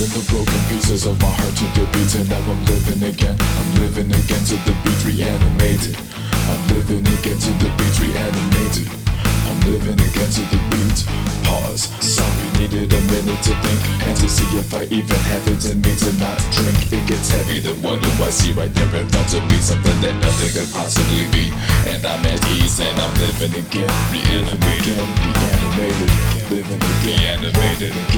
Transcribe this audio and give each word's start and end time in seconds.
Dropping 0.00 0.16
the 0.16 0.32
broken 0.32 0.60
pieces 0.72 1.04
of 1.04 1.20
my 1.20 1.28
heart 1.28 1.52
to 1.60 1.66
the 1.76 1.84
beat 1.92 2.08
And 2.16 2.24
now 2.32 2.40
I'm 2.40 2.64
living 2.64 3.04
again. 3.04 3.36
I'm 3.36 3.70
living 3.84 4.08
again 4.08 4.44
to 4.48 4.56
the 4.64 4.72
beat 4.80 4.96
reanimated. 5.04 5.92
I'm 6.32 6.62
living 6.72 7.04
again 7.04 7.36
to 7.36 7.52
the 7.60 7.68
beat 7.76 7.96
reanimated. 8.00 8.88
I'm 9.44 9.60
living 9.68 10.00
again 10.00 10.30
to 10.40 10.42
the 10.48 10.60
beat 10.72 11.04
Pause. 11.44 11.92
Sorry, 12.00 12.48
needed 12.56 12.88
a 12.88 13.00
minute 13.12 13.44
to 13.44 13.52
think 13.60 13.80
And 14.08 14.16
to 14.16 14.24
see 14.24 14.48
if 14.56 14.72
I 14.72 14.88
even 14.88 15.20
have 15.28 15.44
it 15.52 15.68
in 15.68 15.84
me 15.84 15.92
to 15.92 16.10
not 16.16 16.40
drink. 16.48 16.80
It 16.96 17.04
gets 17.04 17.28
heavy, 17.28 17.60
then 17.60 17.76
what 17.84 18.00
do 18.00 18.08
I 18.24 18.32
see 18.32 18.56
right 18.56 18.72
there? 18.72 18.88
In 18.96 19.04
front 19.04 19.36
of 19.36 19.44
me? 19.52 19.60
Something 19.60 20.00
that 20.00 20.16
nothing 20.16 20.48
could 20.56 20.70
possibly 20.72 21.28
be. 21.28 21.52
And 21.84 22.00
I'm 22.08 22.24
at 22.24 22.40
ease 22.56 22.80
and 22.80 22.96
I'm 22.96 23.12
living 23.20 23.52
again. 23.52 23.92
Reanimated, 24.08 24.96
reanimated. 24.96 26.08
Living 26.48 26.80
again, 26.88 27.44
reanimated 27.44 28.09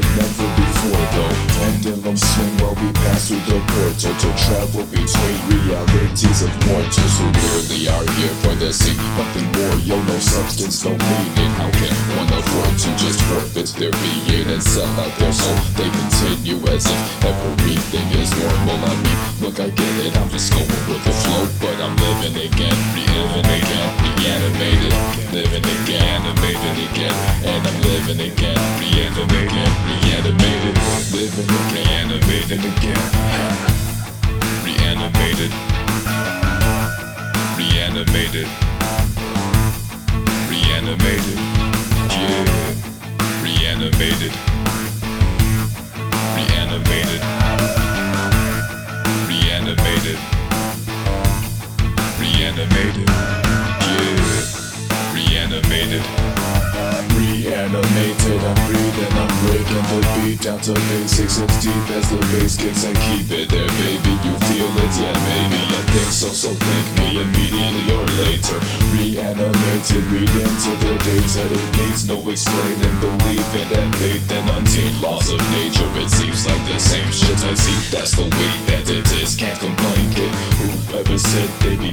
like 0.00 0.16
never 0.16 0.48
before 0.56 1.04
though 1.12 1.50
Pendulum 1.60 2.16
swing 2.16 2.54
while 2.60 2.74
we 2.74 2.88
pass 3.04 3.28
through 3.28 3.44
the 3.44 3.60
portal 3.68 4.14
To 4.16 4.28
travel 4.48 4.84
between 4.88 5.38
realities 5.52 6.42
of 6.42 6.52
mortals 6.66 7.14
Who 7.20 7.28
merely 7.36 7.88
are 7.88 8.06
here 8.16 8.34
for 8.40 8.54
the 8.56 8.72
sea 8.72 8.96
Nothing 9.16 9.48
more, 9.52 9.76
yo, 9.84 10.00
no 10.04 10.16
substance, 10.18 10.84
no 10.84 10.92
meaning. 10.96 11.52
How 11.60 11.70
can 11.70 11.92
one 12.16 12.32
afford 12.32 12.74
to 12.80 12.90
just 12.96 13.20
forfeit 13.28 13.68
their 13.76 13.92
being 14.00 14.48
And 14.48 14.62
sell 14.62 14.88
out 15.00 15.12
their 15.18 15.32
soul? 15.32 15.56
They 15.76 15.90
continue 15.90 16.58
as 16.72 16.86
if 16.88 17.24
everything 17.24 18.08
is 18.16 18.30
normal. 18.40 18.80
I 18.80 18.94
mean, 19.04 19.18
look 19.44 19.60
I 19.60 19.68
get 19.68 19.94
it, 20.06 20.16
I'm 20.16 20.28
just 20.30 20.52
going 20.52 20.64
with 20.88 21.04
the 21.04 21.12
flow 21.12 21.44
But 21.60 21.76
I'm 21.76 21.96
living 21.96 22.36
again, 22.40 22.76
re-living 22.96 23.48
again, 23.52 23.90
reanimated. 24.00 24.94
Living 25.32 25.64
again, 25.64 26.24
animated 26.24 26.76
again 26.88 27.14
And 27.44 27.60
I'm 27.68 27.78
living 27.82 28.20
again, 28.32 28.58
reanimated 28.80 29.89
Again, 31.30 32.10
again. 32.58 32.96
Reanimated. 34.64 35.52
Reanimated. 37.56 38.48
Reanimated. 40.50 41.38
Yeah. 42.10 42.46
Reanimated 43.42 43.70
Reanimated. 43.70 44.32
Reanimated. 46.34 47.22
Reanimated 49.28 50.39
the 60.00 60.20
beat 60.24 60.40
down 60.40 60.60
to 60.60 60.72
basics 60.72 61.40
as 61.40 61.52
deep 61.62 61.86
as 61.92 62.08
the 62.10 62.20
bass 62.32 62.56
gets 62.56 62.84
and 62.84 62.96
keep 62.96 63.28
it 63.30 63.48
there, 63.50 63.68
baby. 63.68 64.14
You 64.24 64.34
feel 64.48 64.70
it, 64.72 64.92
yeah, 64.96 65.16
maybe. 65.28 65.60
I 65.60 65.82
think 65.92 66.10
so, 66.12 66.28
so 66.28 66.50
thank 66.54 66.86
me 66.98 67.20
immediately 67.20 67.84
or 67.92 68.06
later. 68.24 68.58
Reanimated, 68.96 70.04
read 70.12 70.30
into 70.30 70.72
the 70.80 70.92
data. 71.04 71.42
It 71.52 71.68
needs 71.76 72.08
no 72.08 72.16
explaining, 72.28 72.96
believing 73.00 73.70
and 73.76 73.92
faith 73.96 74.30
and 74.32 74.48
untamed 74.50 75.00
laws 75.00 75.28
of 75.30 75.40
nature. 75.52 75.88
It 76.00 76.10
seems 76.10 76.46
like 76.46 76.62
the 76.66 76.78
same 76.78 77.10
shit 77.12 77.40
I 77.44 77.54
see. 77.54 77.78
That's 77.92 78.12
the 78.16 78.24
way 78.24 78.52
that 78.72 78.88
it 78.88 79.06
is. 79.20 79.36
Can't 79.36 79.58
complain, 79.58 80.10
kid. 80.14 80.32
Whoever 80.88 81.18
said 81.18 81.48
they'd 81.60 81.80
be 81.80 81.92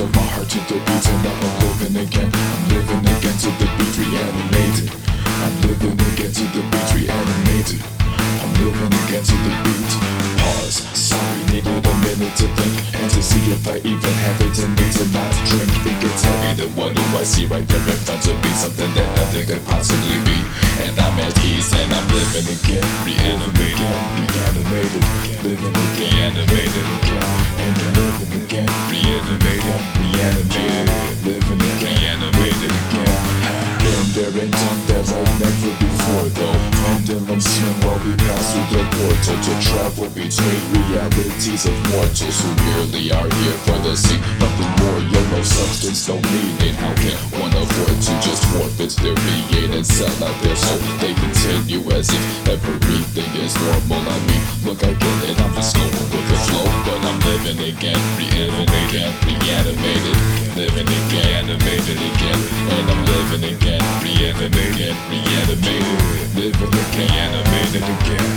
of 0.00 0.14
my 0.14 0.22
heart 0.22 0.48
to 0.50 0.58
the 0.58 0.74
beat 0.74 1.06
And 1.08 1.26
I'm 1.26 1.52
living 1.60 1.96
again. 2.04 2.30
I'm 2.34 2.68
living 2.68 3.06
again 3.16 3.36
to 3.38 3.50
the 3.56 3.66
beat 3.76 3.96
reanimated. 3.96 4.90
I'm 5.40 5.54
living 5.62 5.96
again 6.12 6.32
to 6.32 6.44
the 6.52 6.62
beat 6.70 6.90
reanimated. 6.94 7.82
I'm 8.42 8.52
living 8.60 8.92
again 9.04 9.24
to 9.24 9.36
the 9.44 9.52
beat. 9.64 9.92
Pause 10.40 11.35
needed 11.56 11.86
a 11.86 11.94
minute 12.04 12.36
to 12.36 12.46
think 12.52 12.76
And 13.00 13.10
to 13.10 13.22
see 13.22 13.40
if 13.48 13.64
I 13.66 13.76
even 13.80 14.14
have 14.24 14.40
it 14.44 14.58
in 14.60 14.70
me 14.76 14.86
to 14.92 15.04
not 15.16 15.32
drink. 15.48 15.72
It 15.88 15.96
gets 16.04 16.22
heavy, 16.22 16.52
then 16.60 16.70
what 16.76 16.92
do 16.94 17.02
I 17.16 17.24
see 17.24 17.46
right 17.46 17.66
there 17.66 17.80
front 18.04 18.28
of 18.28 18.36
me? 18.44 18.50
Something 18.52 18.92
that 18.92 19.08
nothing 19.16 19.46
could 19.48 19.64
possibly 19.64 20.18
be. 20.28 20.38
And 20.84 20.92
I'm 21.00 21.16
at 21.24 21.32
ease 21.44 21.72
and 21.72 21.92
I'm 21.96 22.06
living 22.12 22.48
again. 22.56 22.84
Reanimated, 23.08 23.96
reanimated 24.20 25.04
Living 25.44 25.76
again, 25.76 26.36
reanimated 26.36 26.88
again. 27.00 27.24
And 27.64 27.76
living 27.96 28.32
again. 28.44 28.68
Reanimated, 28.92 29.80
reanimated 29.96 30.86
Living 31.24 31.62
again, 31.64 31.96
reanimated 31.96 32.35
portal 39.06 39.38
To 39.38 39.52
travel 39.62 40.08
between 40.10 40.60
realities 40.74 41.66
of 41.66 41.76
mortals 41.94 42.38
Who 42.42 42.50
merely 42.66 43.12
are 43.14 43.30
here 43.42 43.58
for 43.62 43.78
the 43.86 43.94
sea 43.94 44.18
Nothing 44.42 44.72
more, 44.82 45.00
yo, 45.06 45.20
no 45.30 45.42
substance, 45.42 46.08
no 46.08 46.18
meaning 46.34 46.74
How 46.74 46.94
can 46.98 47.18
one 47.38 47.54
afford 47.54 47.96
to 48.02 48.12
just 48.18 48.42
forfeit 48.50 48.92
their 49.02 49.14
being 49.14 49.72
And 49.72 49.86
sell 49.86 50.10
out 50.26 50.36
their 50.42 50.56
soul? 50.56 50.78
They 50.98 51.14
continue 51.14 51.82
as 51.94 52.10
if 52.10 52.48
everything 52.48 53.30
is 53.42 53.54
normal. 53.54 54.02
I 54.02 54.18
mean, 54.26 54.42
look 54.64 54.82
I 54.82 54.92
get 54.92 55.18
it, 55.30 55.40
I'm 55.40 55.54
just 55.54 55.76
going 55.76 55.90
with 55.90 56.26
the 56.26 56.38
flow. 56.48 56.66
But 56.86 57.00
I'm 57.06 57.18
living 57.20 57.60
again, 57.62 58.00
re-living 58.18 58.68
again, 58.88 59.12
reanimated 59.26 60.18
Living 60.56 60.88
again, 60.88 61.44
animated 61.44 62.00
again. 62.00 62.40
And 62.74 62.90
I'm 62.90 63.02
living 63.04 63.44
again, 63.54 63.82
reanimated, 64.02 64.96
reanimated 65.10 66.06
Living 66.34 66.74
again, 66.74 67.10
animated 67.10 67.82
again 67.82 68.35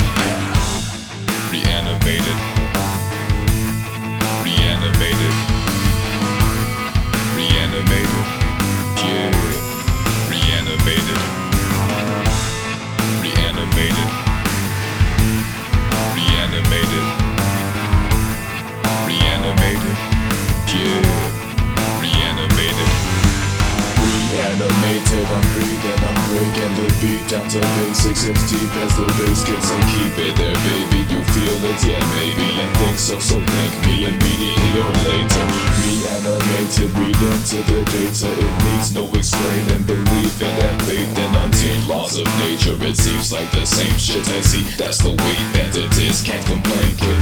Reanimated, 24.59 25.23
I'm 25.23 25.45
breathing, 25.56 26.00
I'm 26.03 26.19
breaking 26.27 26.73
the 26.75 26.88
beat 27.00 27.23
down 27.31 27.47
to 27.47 27.63
basics 27.79 28.27
as 28.27 28.44
deep 28.51 28.67
as 28.83 28.91
the 29.00 29.07
bass 29.15 29.39
gets 29.47 29.71
and 29.71 29.83
keep 29.88 30.11
it 30.19 30.35
there, 30.35 30.59
baby. 30.67 31.00
You 31.07 31.23
feel 31.31 31.63
it, 31.63 31.79
yeah, 31.88 32.03
maybe, 32.19 32.59
and 32.59 32.71
think 32.75 33.00
so, 33.00 33.19
so 33.19 33.39
thank 33.39 33.71
me 33.88 34.11
immediately 34.11 34.83
or 34.83 34.91
later. 35.07 35.45
Reanimated, 35.79 36.91
read 36.91 37.15
into 37.15 37.63
the 37.71 37.88
data, 37.88 38.27
it 38.35 38.53
needs 38.67 38.91
no 38.91 39.07
explaining, 39.15 39.83
believe 39.88 40.35
in 40.44 40.53
that 40.59 40.75
faith 40.83 41.07
and 41.07 41.35
untamed 41.39 41.88
laws 41.88 42.19
of 42.19 42.27
nature. 42.44 42.75
It 42.83 42.97
seems 42.97 43.31
like 43.31 43.50
the 43.51 43.63
same 43.63 43.95
shit 43.95 44.27
I 44.27 44.41
see, 44.41 44.67
that's 44.75 45.00
the 45.00 45.15
way 45.15 45.38
that 45.55 45.71
it 45.71 45.95
is. 46.03 46.19
Can't 46.19 46.45
complain, 46.45 47.00
kid. 47.00 47.15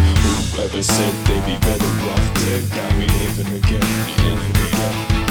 Whoever 0.57 0.81
said 0.81 1.13
they'd 1.29 1.45
be 1.45 1.53
better 1.61 1.93
off 2.09 2.33
dead, 2.33 2.65
now 2.73 2.89
we 2.97 3.05
living 3.05 3.61
again. 3.61 5.26